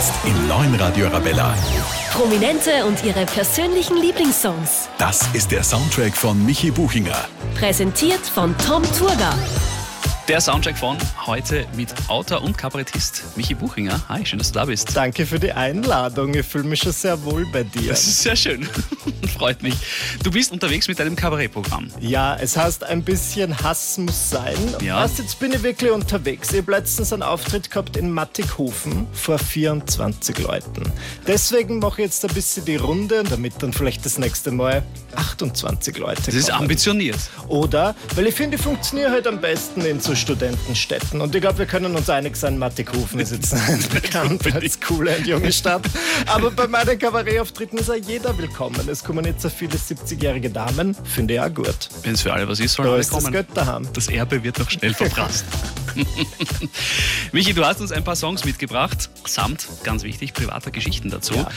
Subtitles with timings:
[0.00, 1.54] Jetzt im neuen Radio Arabella.
[2.10, 4.88] Prominente und ihre persönlichen Lieblingssongs.
[4.96, 7.26] Das ist der Soundtrack von Michi Buchinger.
[7.54, 9.34] Präsentiert von Tom Turga.
[10.30, 10.96] Der Soundtrack von
[11.26, 14.00] heute mit Autor und Kabarettist Michi Buchinger.
[14.08, 14.94] Hi, schön, dass du da bist.
[14.94, 16.32] Danke für die Einladung.
[16.34, 17.88] Ich fühle mich schon sehr wohl bei dir.
[17.88, 18.62] Das ist sehr schön.
[19.36, 19.74] Freut mich.
[20.22, 21.90] Du bist unterwegs mit deinem Kabarettprogramm.
[21.98, 24.54] Ja, es heißt ein bisschen Hass muss sein.
[24.80, 25.02] Ja.
[25.02, 26.52] Was, jetzt bin ich wirklich unterwegs.
[26.52, 30.92] Ich habe letztens einen Auftritt gehabt in Mattighofen vor 24 Leuten.
[31.26, 34.84] Deswegen mache ich jetzt ein bisschen die Runde, damit dann vielleicht das nächste Mal
[35.16, 36.62] 28 Leute Das ist kommen.
[36.62, 37.18] ambitioniert.
[37.48, 41.20] Oder, weil ich finde, ich funktioniere halt am besten in so Studentenstädten.
[41.20, 43.54] Und ich glaube, wir können uns einig sein, Mattighofen ist jetzt
[43.92, 45.82] bekannt als coole und junge Stadt.
[46.26, 48.88] Aber bei meinen Kabarettauftritten ist ja jeder willkommen.
[48.88, 51.88] Es kommen jetzt so viele 70-jährige Damen, finde ich auch gut.
[52.02, 53.32] Wenn es für alle was ist, sollen Da alle ist das kommen.
[53.32, 53.88] Geld daheim.
[53.92, 55.44] Das Erbe wird noch schnell verprasst.
[57.32, 61.34] Michi, du hast uns ein paar Songs mitgebracht, samt, ganz wichtig, privater Geschichten dazu.
[61.34, 61.48] Ja.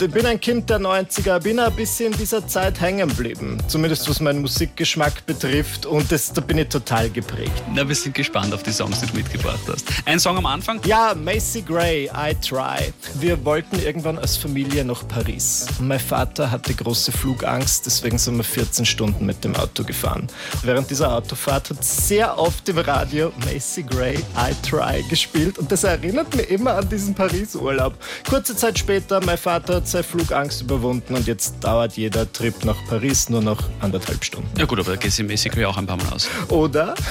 [0.00, 3.58] Ich bin ein Kind der 90er, bin ein bisschen in dieser Zeit hängen geblieben.
[3.68, 5.84] Zumindest was meinen Musikgeschmack betrifft.
[5.86, 7.62] Und das, da bin ich total geprägt.
[7.74, 9.84] Na, wir sind gespannt auf die Songs, die du mitgebracht hast.
[10.04, 10.80] Ein Song am Anfang.
[10.84, 12.92] Ja, Macy Gray, I Try.
[13.14, 15.66] Wir wollten irgendwann als Familie nach Paris.
[15.80, 20.28] Und mein Vater hatte große Flugangst, deswegen sind wir 14 Stunden mit dem Auto gefahren.
[20.62, 25.82] Während dieser Autofahrt hat sehr oft im Radio Macy Gray, I Try gespielt und das
[25.82, 27.94] erinnert mich immer an diesen Paris-Urlaub.
[28.28, 32.76] Kurze Zeit später, mein Vater hat seine Flugangst überwunden und jetzt dauert jeder Trip nach
[32.88, 34.48] Paris nur noch anderthalb Stunden.
[34.56, 36.28] Ja gut, aber da geht sie mäßig auch ein paar Mal aus.
[36.50, 36.94] Oder?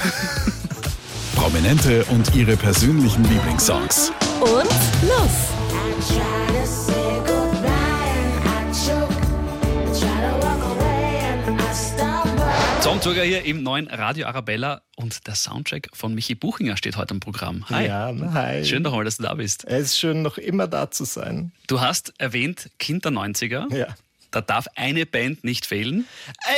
[1.40, 4.12] Prominente und ihre persönlichen Lieblingssongs.
[4.40, 4.70] Und
[5.08, 5.48] los!
[12.84, 17.14] Tom Turger hier im neuen Radio Arabella und der Soundtrack von Michi Buchinger steht heute
[17.14, 17.64] im Programm.
[17.70, 17.86] Hi.
[17.86, 18.62] Ja, hi.
[18.62, 19.64] Schön nochmal, dass du da bist.
[19.64, 21.52] Es ist schön, noch immer da zu sein.
[21.68, 23.74] Du hast erwähnt Kind der 90er.
[23.74, 23.86] Ja.
[24.30, 26.06] Da darf eine Band nicht fehlen.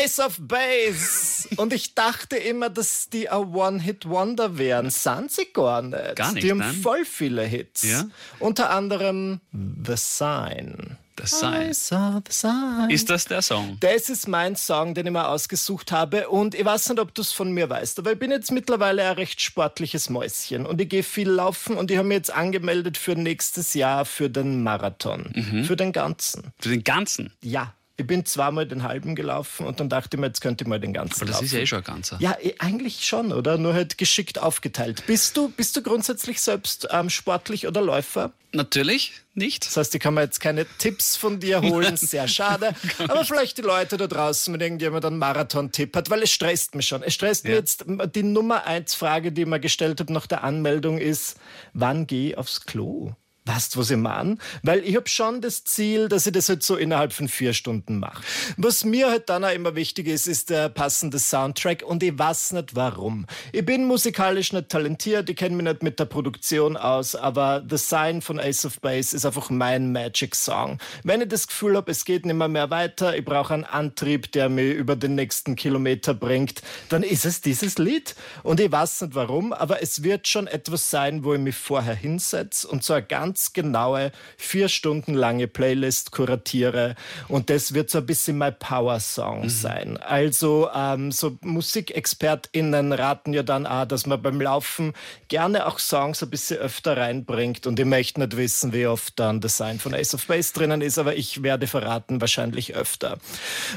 [0.05, 1.49] Ace of Base.
[1.57, 4.91] Und ich dachte immer, dass die ein One-Hit-Wonder wären.
[4.91, 6.17] Sind sie gar nicht.
[6.17, 6.75] Gar nicht, Die haben nein.
[6.75, 7.83] voll viele Hits.
[7.83, 8.05] Ja.
[8.39, 10.99] Unter anderem The Sign.
[11.17, 11.69] Das sei.
[11.71, 12.91] I saw the sign.
[12.91, 13.77] Ist das der Song?
[13.81, 16.29] Das ist mein Song, den ich mir ausgesucht habe.
[16.29, 19.09] Und ich weiß nicht, ob du es von mir weißt, aber ich bin jetzt mittlerweile
[19.09, 20.67] ein recht sportliches Mäuschen.
[20.67, 24.31] Und ich gehe viel laufen und ich habe mich jetzt angemeldet für nächstes Jahr für
[24.31, 25.31] den Marathon.
[25.35, 25.65] Mhm.
[25.65, 26.53] Für den ganzen.
[26.59, 27.33] Für den ganzen.
[27.43, 27.75] Ja.
[27.99, 30.81] Ich bin zweimal den halben gelaufen und dann dachte ich mir, jetzt könnte ich mal
[30.81, 31.45] den ganzen Aber das laufen.
[31.45, 32.17] ist ja eh schon ein ganzer.
[32.21, 33.59] Ja, eh, eigentlich schon, oder?
[33.59, 35.05] Nur halt geschickt aufgeteilt.
[35.07, 38.33] Bist du, bist du grundsätzlich selbst ähm, sportlich oder Läufer?
[38.55, 39.67] Natürlich nicht.
[39.67, 42.75] Das heißt, ich kann mir jetzt keine Tipps von dir holen, sehr schade.
[42.99, 46.89] Aber vielleicht die Leute da draußen, wenn irgendjemand einen Marathon-Tipp hat, weil es stresst mich
[46.89, 47.03] schon.
[47.03, 47.59] Es stresst mich Ja.
[47.59, 51.37] jetzt, die Nummer eins Frage, die ich mir gestellt habe nach der Anmeldung ist,
[51.75, 53.13] wann gehe ich aufs Klo?
[53.45, 54.37] Weißt du, was ich meine?
[54.63, 57.99] Weil ich habe schon das Ziel, dass ich das halt so innerhalb von vier Stunden
[57.99, 58.23] mache.
[58.57, 62.53] Was mir halt dann auch immer wichtig ist, ist der passende Soundtrack und ich weiß
[62.53, 63.27] nicht warum.
[63.51, 67.79] Ich bin musikalisch nicht talentiert, ich kenne mich nicht mit der Produktion aus, aber The
[67.79, 70.79] Sign von Ace of Base ist einfach mein Magic Song.
[71.03, 74.31] Wenn ich das Gefühl habe, es geht nicht mehr, mehr weiter, ich brauche einen Antrieb,
[74.31, 78.15] der mich über den nächsten Kilometer bringt, dann ist es dieses Lied.
[78.45, 81.97] Und ich weiß nicht warum, aber es wird schon etwas sein, wo ich mich vorher
[81.97, 86.95] hinsetze und so eine ganz genaue, vier Stunden lange Playlist kuratiere.
[87.29, 89.97] Und das wird so ein bisschen mein Power-Song sein.
[89.97, 94.93] Also ähm, so MusikexpertInnen raten ja dann auch, dass man beim Laufen
[95.29, 97.67] gerne auch Songs ein bisschen öfter reinbringt.
[97.67, 100.81] Und ich möchte nicht wissen, wie oft dann das Sign von Ace of Base drinnen
[100.81, 103.19] ist, aber ich werde verraten, wahrscheinlich öfter.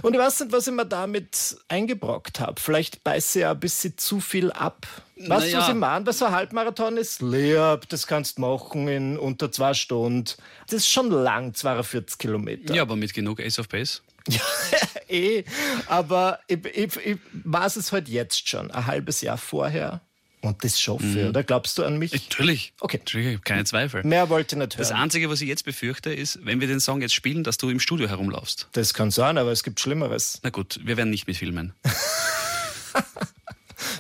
[0.02, 2.60] Und ich weiß nicht, was ich mir damit eingebrockt habe.
[2.60, 4.88] Vielleicht beiße ich ja ein bisschen zu viel ab.
[5.18, 5.60] Weißt du, Naja.
[5.60, 6.04] was ich meine?
[6.06, 10.26] Bei so einem Halbmarathon ist lieb, das kannst du machen in unter zwei Stunden.
[10.68, 12.76] Das ist schon lang, 42 Kilometer.
[12.76, 14.02] Ja, aber mit genug Ace of Base.
[15.08, 15.44] eh.
[15.88, 20.02] Aber ich, ich, ich weiß es halt jetzt schon, ein halbes Jahr vorher.
[20.42, 21.44] Und das schaffe ich, oder?
[21.44, 22.12] Glaubst du an mich?
[22.12, 22.74] Natürlich.
[22.80, 22.98] Okay.
[23.00, 24.04] Natürlich, keine Zweifel.
[24.04, 25.02] Mehr wollte ich nicht Das hören.
[25.02, 27.80] Einzige, was ich jetzt befürchte, ist, wenn wir den Song jetzt spielen, dass du im
[27.80, 28.68] Studio herumlaufst.
[28.74, 30.40] Das kann sein, aber es gibt Schlimmeres.
[30.44, 31.74] Na gut, wir werden nicht mitfilmen.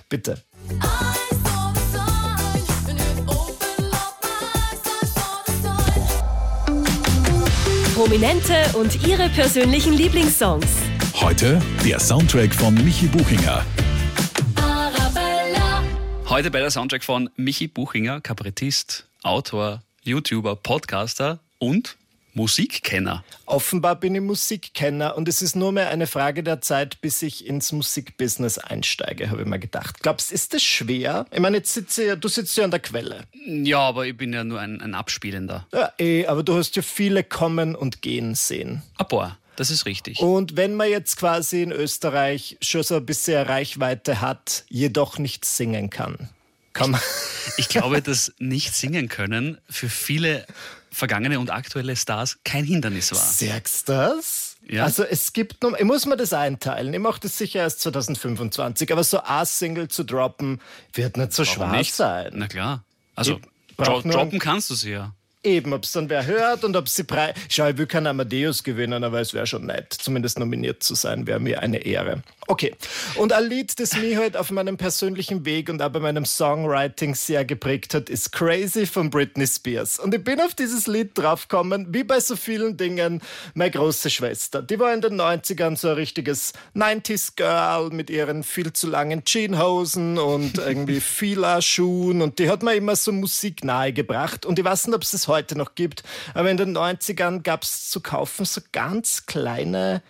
[0.09, 0.41] Bitte.
[7.95, 10.67] Prominente und ihre persönlichen Lieblingssongs.
[11.15, 13.65] Heute der Soundtrack von Michi Buchinger.
[14.55, 15.83] Arabella.
[16.29, 21.97] Heute bei der Soundtrack von Michi Buchinger, Kabarettist, Autor, YouTuber, Podcaster und
[22.35, 23.23] Musikkenner.
[23.45, 27.47] Offenbar bin ich Musikkenner und es ist nur mehr eine Frage der Zeit, bis ich
[27.47, 30.01] ins Musikbusiness einsteige, habe ich mir gedacht.
[30.03, 31.25] Glaubst ist das schwer?
[31.31, 33.23] Ich meine, jetzt sitze ja- du sitzt ja an der Quelle.
[33.45, 35.65] Ja, aber ich bin ja nur ein, ein Abspielender.
[35.73, 38.83] Ja, eh, aber du hast ja viele kommen und gehen sehen.
[38.97, 40.19] Ein paar, das ist richtig.
[40.19, 45.45] Und wenn man jetzt quasi in Österreich schon so ein bisschen Reichweite hat, jedoch nicht
[45.45, 46.29] singen kann,
[46.73, 47.01] kann man.
[47.57, 50.45] Ich glaube, dass nicht singen können für viele
[50.91, 53.19] vergangene und aktuelle Stars kein Hindernis war.
[53.19, 54.55] Sagst das?
[54.67, 54.83] Ja.
[54.83, 56.93] Also es gibt noch, ich muss mir das einteilen.
[56.93, 60.59] Ich mache das sicher erst 2025, aber so ein Single zu droppen,
[60.93, 61.93] wird nicht so Warum schwer nicht?
[61.93, 62.31] sein.
[62.33, 62.83] Na klar.
[63.15, 63.39] Also,
[63.77, 65.13] dro droppen kannst du sie ja.
[65.43, 67.35] Eben, ob es dann wer hört und ob sie Preis.
[67.49, 69.93] Schau, ich will keinen Amadeus gewinnen, aber es wäre schon nett.
[69.93, 72.23] Zumindest nominiert zu sein, wäre mir eine Ehre.
[72.47, 72.75] Okay.
[73.15, 77.15] Und ein Lied, das mich halt auf meinem persönlichen Weg und auch bei meinem Songwriting
[77.15, 79.97] sehr geprägt hat, ist Crazy von Britney Spears.
[79.99, 83.21] Und ich bin auf dieses Lied draufgekommen, wie bei so vielen Dingen,
[83.55, 84.61] meine große Schwester.
[84.61, 89.23] Die war in den 90ern so ein richtiges 90s Girl mit ihren viel zu langen
[89.25, 94.87] Jeanshosen und irgendwie Fila-Schuhen und die hat mir immer so Musik nahegebracht und ich weiß
[94.87, 96.03] nicht, ob es das heute noch gibt,
[96.35, 100.03] aber in den 90ern gab es zu kaufen so ganz kleine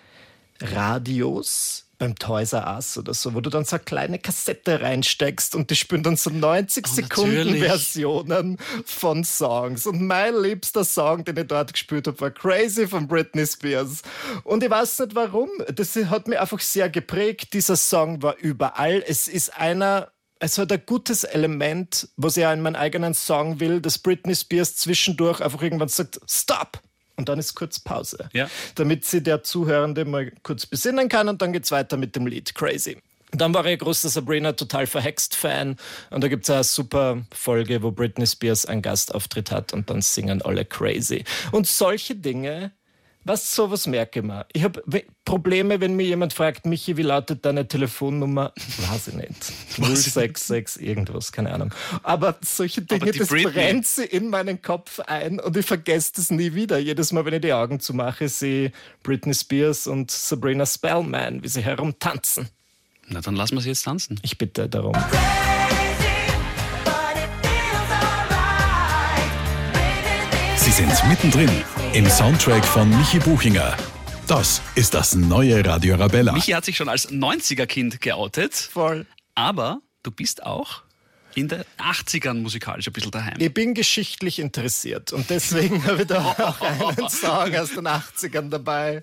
[0.59, 5.55] Radios beim Toys R Us oder so, wo du dann so eine kleine Kassette reinsteckst
[5.55, 7.63] und die spielen dann so 90 Sekunden natürlich.
[7.63, 9.85] Versionen von Songs.
[9.85, 14.01] Und mein liebster Song, den ich dort gespielt habe, war Crazy von Britney Spears.
[14.43, 15.49] Und ich weiß nicht warum.
[15.73, 17.53] Das hat mich einfach sehr geprägt.
[17.53, 19.03] Dieser Song war überall.
[19.07, 23.59] Es ist einer es hat ein gutes Element, was ich auch in meinen eigenen Song
[23.61, 26.81] will, dass Britney Spears zwischendurch einfach irgendwann sagt, Stop!
[27.17, 28.29] Und dann ist kurz Pause.
[28.33, 28.49] Ja.
[28.75, 32.53] Damit sie der Zuhörende mal kurz besinnen kann und dann geht's weiter mit dem Lied
[32.55, 32.97] Crazy.
[33.31, 35.77] Dann war ich ein großer Sabrina total verhext Fan
[36.09, 40.41] und da gibt's eine super Folge, wo Britney Spears einen Gastauftritt hat und dann singen
[40.41, 41.23] alle Crazy.
[41.51, 42.71] Und solche Dinge,
[43.25, 44.45] was sowas merke ich mir.
[44.53, 44.81] Ich habe
[45.25, 48.53] Probleme, wenn mir jemand fragt, Michi, wie lautet deine Telefonnummer?
[48.89, 49.51] Weiß ich nicht.
[49.77, 51.73] 066 irgendwas, keine Ahnung.
[52.03, 56.13] Aber solche Dinge, die das Britney- brennt sie in meinen Kopf ein und ich vergesse
[56.15, 56.77] das nie wieder.
[56.77, 58.71] Jedes Mal, wenn ich die Augen zumache, sehe ich
[59.03, 62.47] Britney Spears und Sabrina Spellman, wie sie herumtanzen.
[63.07, 64.19] Na, dann lassen wir sie jetzt tanzen.
[64.23, 64.93] Ich bitte darum.
[70.75, 71.49] Sind mittendrin
[71.93, 73.77] im Soundtrack von Michi Buchinger.
[74.27, 76.33] Das ist das neue Radio Arabella.
[76.33, 79.05] Michi hat sich schon als 90er-Kind geoutet, Voll.
[79.35, 80.81] aber du bist auch
[81.33, 83.35] in den 80ern musikalisch ein bisschen daheim.
[83.39, 88.49] Ich bin geschichtlich interessiert und deswegen habe ich da auch einen Song aus den 80ern
[88.49, 89.01] dabei.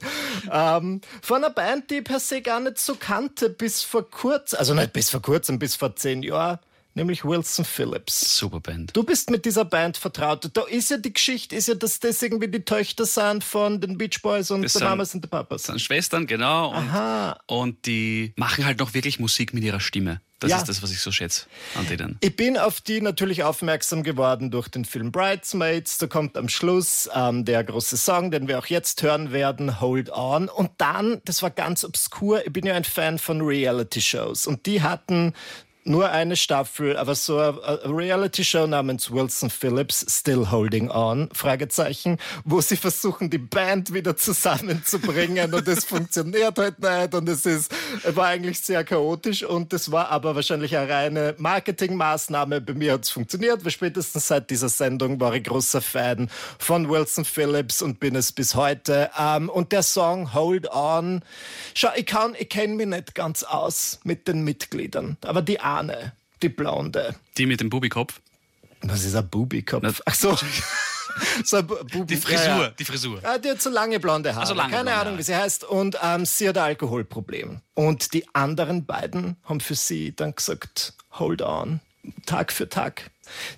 [0.50, 4.58] Ähm, von einer Band, die ich per se gar nicht so kannte, bis vor kurzem,
[4.58, 6.58] also nicht bis vor kurzem, bis vor zehn Jahren,
[6.94, 8.38] nämlich Wilson Phillips.
[8.38, 8.96] Super Band.
[8.96, 10.48] Du bist mit dieser Band vertraut.
[10.52, 13.98] Da ist ja die Geschichte, ist ja, dass das irgendwie die Töchter sind von den
[13.98, 15.62] Beach Boys und Das The sind- Mamas und the Papas.
[15.62, 16.70] Das sind Schwestern, genau.
[16.70, 17.38] Und, Aha.
[17.46, 20.20] und die machen halt noch wirklich Musik mit ihrer Stimme.
[20.40, 20.56] Das Ja.
[20.56, 21.46] ist das, was ich so schätze
[21.76, 22.18] an denen.
[22.20, 25.98] Ich bin auf die natürlich aufmerksam geworden durch den Film Bridesmaids.
[25.98, 30.10] Da kommt am Schluss ähm, der große Song, den wir auch jetzt hören werden, Hold
[30.10, 30.48] On.
[30.48, 34.48] Und dann, das war ganz obskur, ich bin ja ein Fan von Reality-Shows.
[34.48, 35.32] Und die hatten
[35.84, 42.60] nur eine Staffel, aber so eine Reality-Show namens Wilson Phillips, Still Holding On, Fragezeichen, wo
[42.60, 47.72] sie versuchen, die Band wieder zusammenzubringen und es funktioniert halt nicht und es ist,
[48.14, 52.60] war eigentlich sehr chaotisch und das war aber wahrscheinlich eine reine Marketingmaßnahme.
[52.60, 56.88] Bei mir hat es funktioniert, weil spätestens seit dieser Sendung war ich großer Fan von
[56.88, 59.10] Wilson Phillips und bin es bis heute.
[59.18, 61.22] Ähm, und der Song Hold On,
[61.74, 66.12] schau, ich kann, ich kenne mich nicht ganz aus mit den Mitgliedern, aber die Ahne,
[66.42, 68.20] die Blonde, Die mit dem Bubikopf.
[68.82, 70.00] was ist ein Bubikopf?
[70.04, 70.36] Ach so.
[71.44, 72.68] so Die Frisur, Ja, ja.
[72.70, 73.20] die Frisur.
[73.22, 74.46] Ah, die hat so lange blonde Haare.
[74.46, 75.18] so lange Keine blonde Ahnung, Haare.
[75.18, 75.64] wie sie heißt.
[75.64, 77.60] Und ähm, sie hat ein Alkoholproblem.
[77.74, 81.80] Und die anderen beiden haben für sie dann gesagt, hold on,
[82.26, 83.10] Tag für Tag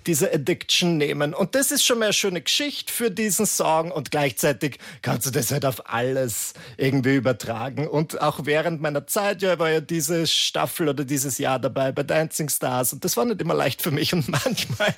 [0.07, 1.33] diese Addiction nehmen.
[1.33, 5.31] Und das ist schon mal eine schöne Geschichte für diesen Song und gleichzeitig kannst du
[5.31, 7.87] das halt auf alles irgendwie übertragen.
[7.87, 12.03] Und auch während meiner Zeit, ja, war ja diese Staffel oder dieses Jahr dabei bei
[12.03, 14.93] Dancing Stars und das war nicht immer leicht für mich und manchmal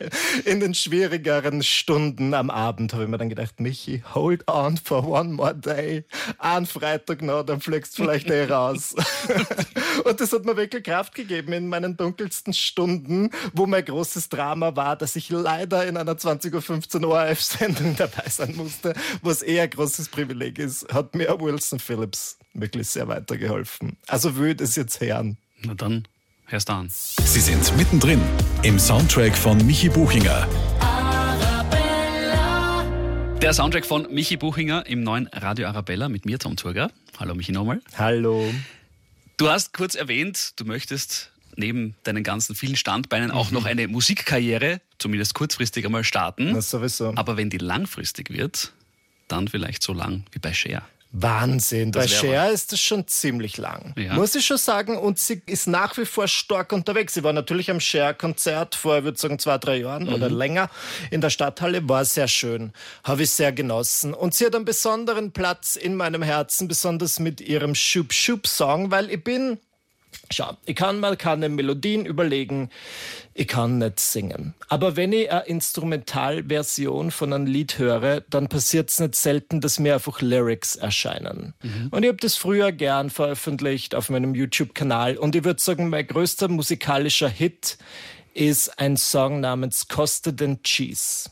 [0.45, 5.07] in den schwierigeren Stunden am Abend habe ich mir dann gedacht, Michi, hold on for
[5.07, 6.05] one more day.
[6.39, 8.95] Ein Freitag noch, dann fliegst du vielleicht eh raus.
[10.05, 14.66] und das hat mir wirklich Kraft gegeben in meinen dunkelsten Stunden, wo mein großes Drama
[14.75, 19.69] war, dass ich leider in einer 20.15 Uhr ORF-Sendung dabei sein musste, was eher ein
[19.69, 23.97] großes Privileg ist, hat mir Wilson Phillips wirklich sehr weitergeholfen.
[24.07, 25.37] Also will ich das jetzt hören.
[25.63, 26.07] Na dann,
[26.45, 26.89] hörst du an.
[26.89, 28.21] Sie sind mittendrin
[28.63, 30.47] im Soundtrack von Michi Buchinger.
[33.41, 36.91] Der Soundtrack von Michi Buchinger im neuen Radio Arabella mit mir, Tom Turger.
[37.19, 37.81] Hallo Michi nochmal.
[37.95, 38.51] Hallo.
[39.37, 43.53] Du hast kurz erwähnt, du möchtest neben deinen ganzen vielen Standbeinen auch Mhm.
[43.57, 46.51] noch eine Musikkarriere, zumindest kurzfristig einmal starten.
[46.53, 47.13] Na, sowieso.
[47.15, 48.73] Aber wenn die langfristig wird,
[49.27, 50.83] dann vielleicht so lang wie bei Cher.
[51.13, 51.91] Wahnsinn.
[51.91, 53.93] Bei Das wär Cher ist das schon ziemlich lang.
[53.97, 54.13] Ja.
[54.13, 54.97] Muss ich schon sagen.
[54.97, 57.13] Und sie ist nach wie vor stark unterwegs.
[57.13, 60.69] Sie war natürlich am Cher-Konzert vor, ich würde sagen, zwei, drei Jahren oder länger
[61.09, 61.87] in der Stadthalle.
[61.87, 62.73] War sehr schön.
[63.05, 64.13] Habe ich sehr genossen.
[64.13, 69.23] Und sie hat einen besonderen Platz in meinem Herzen, besonders mit ihrem Schub-Schub-Song, weil ich
[69.23, 69.59] bin
[70.29, 72.69] Schau, ich kann mal keine Melodien überlegen,
[73.33, 74.55] ich kann nicht singen.
[74.67, 79.79] Aber wenn ich eine Instrumentalversion von einem Lied höre, dann passiert es nicht selten, dass
[79.79, 81.53] mir einfach Lyrics erscheinen.
[81.91, 85.17] Und ich habe das früher gern veröffentlicht auf meinem YouTube-Kanal.
[85.17, 87.77] Und ich würde sagen, mein größter musikalischer Hit
[88.33, 91.29] ist ein Song namens Costa den Cheese.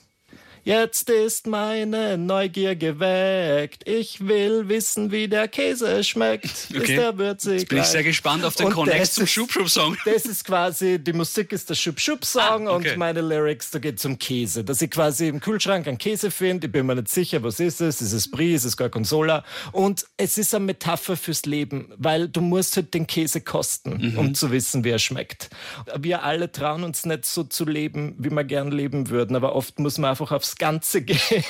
[0.65, 3.87] Jetzt ist meine Neugier geweckt.
[3.87, 6.45] Ich will wissen, wie der Käse schmeckt.
[6.71, 6.95] Ist Okay.
[6.95, 7.59] der würzig?
[7.61, 9.95] Jetzt bin ich sehr gespannt auf den Und das zum ist- Schub-Schub-Song.
[10.05, 12.89] Das ist quasi, die Musik ist der Schub-Schub-Song Ah, okay.
[12.93, 14.63] und meine Lyrics, da geht es um Käse.
[14.63, 17.79] Dass ich quasi im Kühlschrank einen Käse finde, ich bin mir nicht sicher, was ist
[17.81, 18.01] es?
[18.01, 19.43] Ist es Brie, ist es Gorgonzola?
[19.71, 24.17] Und es ist eine Metapher fürs Leben, weil du musst halt den Käse kosten, Mhm.
[24.17, 25.51] um zu wissen, wie er schmeckt.
[25.99, 29.77] Wir alle trauen uns nicht so zu leben, wie wir gern leben würden, aber oft
[29.77, 31.43] muss man einfach aufs Ganze gehen.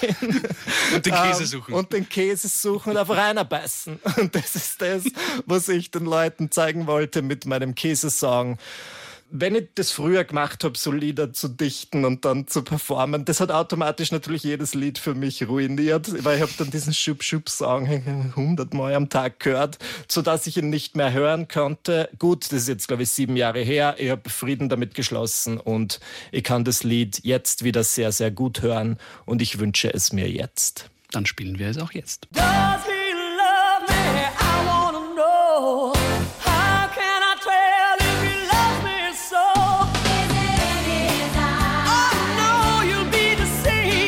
[0.93, 1.73] Und den Käse Ähm, suchen.
[1.73, 3.99] Und den Käse suchen und einfach reinbeißen.
[4.17, 5.03] Und das ist das,
[5.45, 8.57] was ich den Leuten zeigen wollte mit meinem Käsesong.
[9.31, 13.39] Wenn ich das früher gemacht habe, so Lieder zu dichten und dann zu performen, das
[13.39, 18.93] hat automatisch natürlich jedes Lied für mich ruiniert, weil ich habe dann diesen Schub-Schub-Song hundertmal
[18.93, 22.09] am Tag gehört, sodass ich ihn nicht mehr hören konnte.
[22.19, 23.95] Gut, das ist jetzt, glaube ich, sieben Jahre her.
[23.97, 25.99] Ich habe Frieden damit geschlossen und
[26.31, 30.29] ich kann das Lied jetzt wieder sehr, sehr gut hören und ich wünsche es mir
[30.29, 30.89] jetzt.
[31.11, 32.27] Dann spielen wir es auch jetzt.
[32.31, 32.94] Does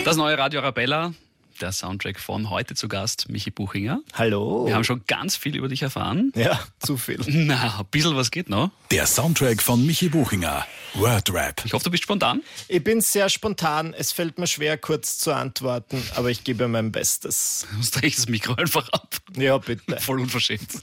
[0.07, 1.13] Das neue Radio Arabella,
[1.59, 3.99] der Soundtrack von heute zu Gast, Michi Buchinger.
[4.13, 4.65] Hallo.
[4.65, 6.31] Wir haben schon ganz viel über dich erfahren.
[6.33, 7.19] ja, zu viel.
[7.27, 8.71] Na, ein bisschen was geht noch.
[8.89, 10.65] Der Soundtrack von Michi Buchinger.
[10.93, 11.65] Wordrap.
[11.65, 12.41] Ich hoffe, du bist spontan.
[12.69, 13.93] Ich bin sehr spontan.
[13.93, 17.67] Es fällt mir schwer, kurz zu antworten, aber ich gebe mein Bestes.
[17.73, 19.17] Sonst drehe ich das Mikro einfach ab.
[19.35, 19.99] Ja, bitte.
[19.99, 20.69] Voll unverschämt.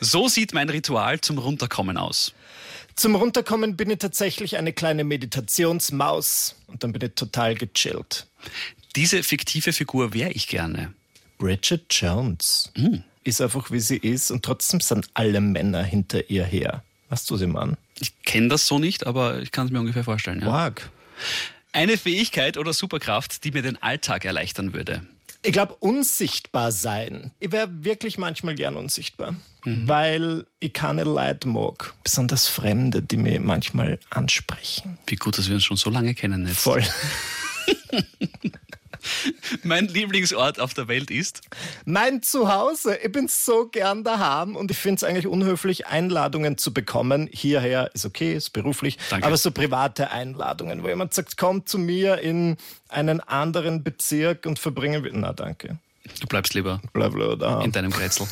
[0.00, 2.34] So sieht mein Ritual zum Runterkommen aus.
[2.96, 8.26] Zum Runterkommen bin ich tatsächlich eine kleine Meditationsmaus und dann bin ich total gechillt.
[8.94, 10.94] Diese fiktive Figur wäre ich gerne.
[11.38, 12.72] Bridget Jones
[13.24, 16.82] ist einfach wie sie ist und trotzdem sind alle Männer hinter ihr her.
[17.10, 17.76] Weißt du, sie Mann?
[17.98, 20.40] Ich kenne das so nicht, aber ich kann es mir ungefähr vorstellen.
[20.40, 20.46] Ja.
[20.46, 20.90] Quark.
[21.72, 25.06] Eine Fähigkeit oder Superkraft, die mir den Alltag erleichtern würde.
[25.46, 27.30] Ich glaube, unsichtbar sein.
[27.38, 31.94] Ich wäre wirklich manchmal gern unsichtbar, weil ich keine Leute mag.
[32.02, 34.98] Besonders Fremde, die mich manchmal ansprechen.
[35.06, 36.58] Wie gut, dass wir uns schon so lange kennen jetzt.
[36.58, 36.82] Voll.
[39.62, 41.40] Mein Lieblingsort auf der Welt ist.
[41.84, 42.96] Mein Zuhause.
[43.02, 47.28] Ich bin so gern daheim und ich finde es eigentlich unhöflich, Einladungen zu bekommen.
[47.32, 49.26] Hierher ist okay, ist beruflich, Danke.
[49.26, 52.56] aber so private Einladungen, wo jemand sagt, komm zu mir in
[52.88, 55.12] einen anderen Bezirk und verbringen wir.
[55.12, 55.78] Na, danke.
[56.20, 57.62] Du bleibst lieber Bla bla da.
[57.62, 58.26] in deinem Kretzel.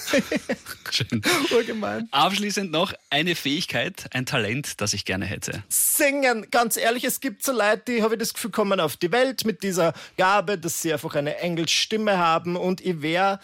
[0.90, 1.23] Schön.
[1.54, 2.09] Urgemein.
[2.11, 5.62] Abschließend noch eine Fähigkeit, ein Talent, das ich gerne hätte.
[5.69, 9.12] Singen, ganz ehrlich, es gibt so Leute, die, habe ich das Gefühl, kommen auf die
[9.12, 13.40] Welt mit dieser Gabe, dass sie einfach eine Engelsstimme haben und ich wäre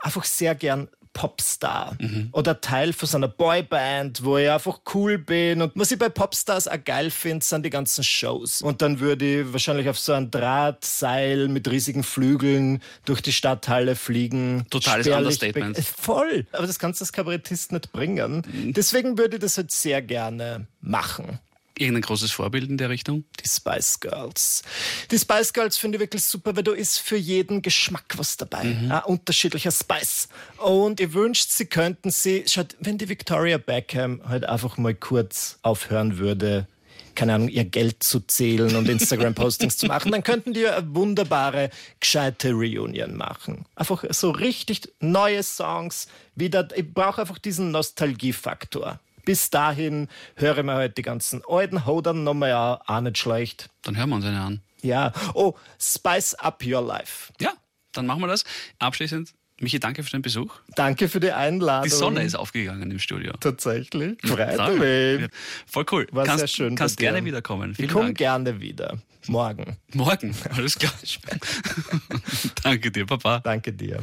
[0.00, 0.88] einfach sehr gern
[1.20, 1.98] Popstar
[2.32, 5.60] oder Teil von so einer Boyband, wo ich einfach cool bin.
[5.60, 8.62] Und was ich bei Popstars auch geil finde, sind die ganzen Shows.
[8.62, 13.96] Und dann würde ich wahrscheinlich auf so ein Drahtseil mit riesigen Flügeln durch die Stadthalle
[13.96, 14.64] fliegen.
[14.70, 15.76] Totales Understatement.
[15.98, 16.46] Voll.
[16.52, 18.72] Aber das kannst du als Kabarettist nicht bringen.
[18.74, 21.38] Deswegen würde ich das halt sehr gerne machen.
[21.80, 23.24] Irgendein großes Vorbild in der Richtung?
[23.42, 24.62] Die Spice Girls.
[25.10, 28.64] Die Spice Girls finde ich wirklich super, weil da ist für jeden Geschmack was dabei.
[28.64, 28.92] Mhm.
[28.92, 30.28] Ein unterschiedlicher Spice.
[30.58, 35.58] Und ihr wünscht, sie könnten sie, schaut, wenn die Victoria Beckham halt einfach mal kurz
[35.62, 36.66] aufhören würde,
[37.14, 41.70] keine Ahnung, ihr Geld zu zählen und Instagram-Postings zu machen, dann könnten die eine wunderbare,
[41.98, 43.64] gescheite Reunion machen.
[43.74, 46.08] Einfach so richtig neue Songs.
[46.34, 49.00] Wieder, ich brauche einfach diesen Nostalgiefaktor.
[49.24, 53.68] Bis dahin höre ich mir halt die ganzen alten Hodern nochmal an, auch nicht schlecht.
[53.82, 54.60] Dann hören wir uns eine an.
[54.82, 57.32] Ja, oh, Spice Up Your Life.
[57.40, 57.52] Ja,
[57.92, 58.44] dann machen wir das.
[58.78, 60.54] Abschließend, Michi, danke für den Besuch.
[60.74, 61.84] Danke für die Einladung.
[61.84, 63.34] Die Sonne ist aufgegangen im Studio.
[63.38, 64.16] Tatsächlich.
[64.24, 65.18] Freut Toll.
[65.18, 65.30] mich.
[65.66, 66.06] Voll cool.
[66.12, 66.76] War kannst sehr schön.
[66.76, 67.12] kannst bei dir.
[67.12, 67.74] gerne wiederkommen.
[67.74, 68.96] Vielen Ich komme gerne wieder.
[69.28, 69.76] Morgen.
[69.92, 70.92] Morgen, alles klar.
[72.62, 73.40] Danke dir, Papa.
[73.40, 74.00] Danke dir.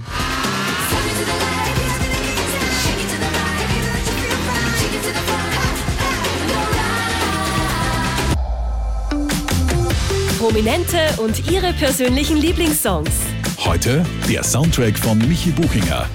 [10.38, 13.12] Prominente und ihre persönlichen Lieblingssongs.
[13.60, 16.08] Heute der Soundtrack von Michi Buchinger.